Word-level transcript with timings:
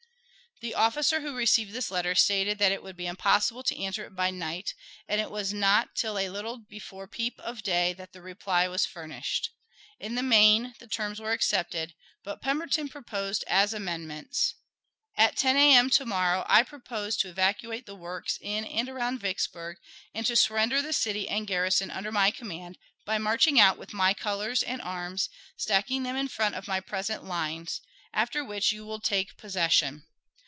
The 0.59 0.75
officer 0.75 1.21
who 1.21 1.33
received 1.33 1.71
this 1.73 1.89
letter 1.89 2.13
stated 2.13 2.59
that 2.59 2.71
it 2.71 2.83
would 2.83 2.95
be 2.95 3.07
impossible 3.07 3.63
to 3.63 3.81
answer 3.81 4.05
it 4.05 4.15
by 4.15 4.29
night, 4.29 4.75
and 5.07 5.19
it 5.19 5.31
was 5.31 5.51
not 5.51 5.95
till 5.95 6.19
a 6.19 6.29
little 6.29 6.59
before 6.59 7.07
peep 7.07 7.39
of 7.39 7.63
day 7.63 7.93
that 7.93 8.13
the 8.13 8.21
reply 8.21 8.67
was 8.67 8.85
furnished. 8.85 9.49
In 9.99 10.13
the 10.13 10.21
main 10.21 10.75
the 10.77 10.85
terms 10.85 11.19
were 11.19 11.31
accepted, 11.31 11.95
but 12.23 12.43
Pemberton 12.43 12.89
proposed 12.89 13.43
as 13.47 13.73
amendments: 13.73 14.53
At 15.17 15.35
10 15.35 15.57
A.M. 15.57 15.89
to 15.89 16.05
morrow 16.05 16.45
I 16.47 16.61
propose 16.61 17.17
to 17.17 17.29
evacuate 17.29 17.87
the 17.87 17.95
works 17.95 18.37
in 18.39 18.63
and 18.63 18.87
around 18.87 19.17
Vicksburg, 19.17 19.77
and 20.13 20.27
to 20.27 20.35
surrender 20.35 20.79
the 20.79 20.93
city 20.93 21.27
and 21.27 21.47
garrison 21.47 21.89
under 21.89 22.11
my 22.11 22.29
command 22.29 22.77
by 23.03 23.17
marching 23.17 23.59
out 23.59 23.79
with 23.79 23.93
my 23.93 24.13
colors 24.13 24.61
and 24.61 24.79
arms, 24.83 25.27
stacking 25.57 26.03
them 26.03 26.15
in 26.15 26.27
front 26.27 26.53
of 26.53 26.67
my 26.67 26.79
present 26.79 27.23
lines, 27.23 27.81
after 28.13 28.45
which 28.45 28.71
you 28.71 28.85
will 28.85 28.99
take 28.99 29.37
possession. 29.37 30.05